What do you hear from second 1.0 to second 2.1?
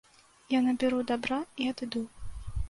дабра і адыду.